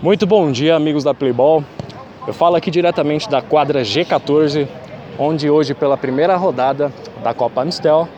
[0.00, 1.64] Muito bom dia, amigos da Playball.
[2.24, 4.68] Eu falo aqui diretamente da quadra G14,
[5.18, 8.08] onde hoje, pela primeira rodada da Copa Amistel,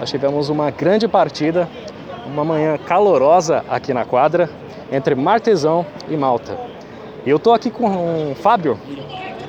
[0.00, 1.68] nós tivemos uma grande partida,
[2.26, 4.48] uma manhã calorosa aqui na quadra,
[4.90, 6.58] entre Martesão e Malta.
[7.26, 8.78] E eu tô aqui com o Fábio,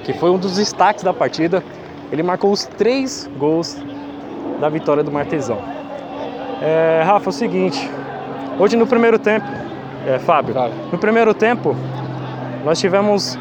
[0.04, 1.64] que foi um dos destaques da partida.
[2.12, 3.78] Ele marcou os três gols
[4.60, 5.60] da vitória do Martesão.
[6.62, 7.90] É, Rafa, é o seguinte,
[8.60, 9.48] hoje no primeiro tempo,
[10.08, 10.72] é, Fábio, Claro.
[10.92, 11.76] no primeiro tempo
[12.64, 13.38] nós tivemos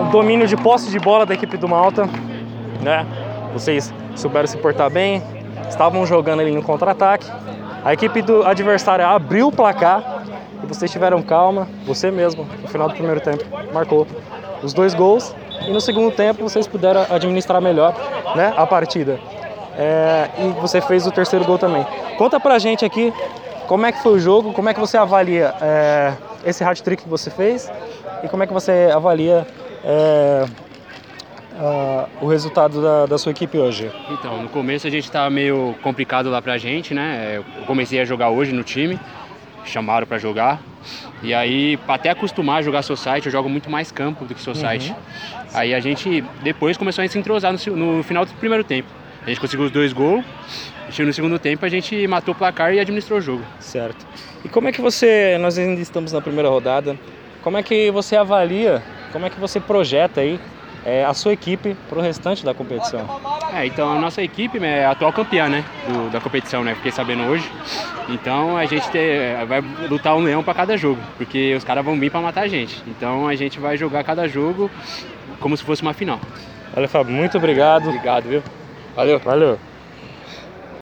[0.00, 2.08] o domínio de posse de bola da equipe do Malta,
[2.82, 3.06] né?
[3.52, 5.22] Vocês souberam se portar bem,
[5.68, 7.30] estavam jogando ali no contra-ataque.
[7.84, 10.24] A equipe do adversário abriu o placar
[10.62, 14.06] e vocês tiveram calma, você mesmo, no final do primeiro tempo, marcou
[14.62, 15.34] os dois gols
[15.66, 17.94] e no segundo tempo vocês puderam administrar melhor,
[18.34, 19.18] né, a partida.
[19.78, 21.86] É, e você fez o terceiro gol também.
[22.18, 23.12] Conta pra gente aqui
[23.72, 26.12] como é que foi o jogo, como é que você avalia é,
[26.44, 27.72] esse hat-trick que você fez
[28.22, 29.46] e como é que você avalia
[29.82, 30.44] é,
[31.58, 33.90] a- o resultado da, da sua equipe hoje.
[34.10, 37.36] Então, no começo a gente tava meio complicado lá pra gente, né?
[37.38, 39.00] Eu comecei a jogar hoje no time,
[39.64, 40.60] chamaram pra jogar.
[41.22, 44.94] E aí, até acostumar a jogar society, eu jogo muito mais campo do que society.
[45.54, 48.88] Aí a gente depois começou a se entrosar no, no final do primeiro tempo.
[49.24, 50.24] A gente conseguiu os dois gols.
[50.98, 53.42] E no segundo tempo a gente matou o placar e administrou o jogo.
[53.60, 54.04] Certo.
[54.44, 56.98] E como é que você, nós ainda estamos na primeira rodada,
[57.42, 60.38] como é que você avalia, como é que você projeta aí
[60.84, 63.08] é, a sua equipe para o restante da competição?
[63.54, 66.74] É, então a nossa equipe né, é a atual campeã, né, do- da competição, né,
[66.74, 67.48] fiquei sabendo hoje.
[68.08, 71.98] Então a gente te- vai lutar um leão para cada jogo, porque os caras vão
[71.98, 72.82] vir para matar a gente.
[72.88, 74.70] Então a gente vai jogar cada jogo
[75.40, 76.20] como se fosse uma final.
[76.76, 77.86] Olha, Fábio, muito obrigado.
[77.88, 78.42] Obrigado, viu?
[78.94, 79.18] Valeu.
[79.20, 79.71] Valeu.